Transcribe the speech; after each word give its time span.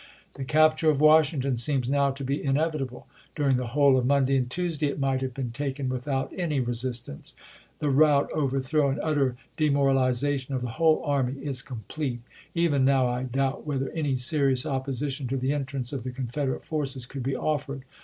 The 0.33 0.43
capture 0.43 0.89
of 0.89 0.99
Washing 0.99 1.41
ton 1.41 1.57
seems 1.57 1.87
now 1.87 2.09
to 2.09 2.23
be 2.23 2.43
inevitable; 2.43 3.05
during 3.35 3.57
the 3.57 3.67
whole 3.67 3.99
of 3.99 4.05
Monday 4.07 4.35
and 4.35 4.49
Tuesday 4.49 4.87
it 4.87 4.99
might 4.99 5.21
have 5.21 5.35
been 5.35 5.51
taken 5.51 5.89
without 5.89 6.33
any 6.35 6.59
resistance. 6.59 7.35
The 7.77 7.91
rout, 7.91 8.27
overthrow, 8.33 8.89
and 8.89 8.99
utter 9.03 9.35
demor 9.59 9.93
alization 9.93 10.55
of 10.55 10.63
the 10.63 10.69
whole 10.79 11.03
army 11.05 11.33
is 11.39 11.61
complete. 11.61 12.21
Even 12.55 12.83
now 12.83 13.05
I 13.07 13.21
doubt 13.25 13.67
whether 13.67 13.91
any 13.91 14.17
serious 14.17 14.65
opposition 14.65 15.27
to 15.27 15.37
the 15.37 15.53
entrance 15.53 15.93
of 15.93 16.01
the 16.03 16.09
Confederate 16.09 16.63
forces 16.63 17.05
could 17.05 17.21
be 17.21 17.35
offered. 17.35 17.83